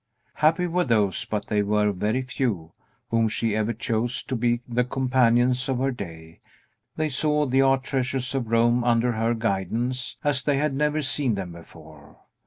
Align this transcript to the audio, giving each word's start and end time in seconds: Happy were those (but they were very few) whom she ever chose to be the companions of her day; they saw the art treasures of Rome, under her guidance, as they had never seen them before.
Happy 0.33 0.65
were 0.65 0.83
those 0.83 1.25
(but 1.25 1.45
they 1.45 1.61
were 1.61 1.91
very 1.91 2.23
few) 2.23 2.71
whom 3.11 3.29
she 3.29 3.55
ever 3.55 3.71
chose 3.71 4.23
to 4.23 4.35
be 4.35 4.59
the 4.67 4.83
companions 4.83 5.69
of 5.69 5.77
her 5.77 5.91
day; 5.91 6.39
they 6.95 7.07
saw 7.07 7.45
the 7.45 7.61
art 7.61 7.83
treasures 7.83 8.33
of 8.33 8.47
Rome, 8.49 8.83
under 8.83 9.11
her 9.11 9.35
guidance, 9.35 10.17
as 10.23 10.41
they 10.41 10.57
had 10.57 10.73
never 10.73 11.03
seen 11.03 11.35
them 11.35 11.51
before. 11.51 12.17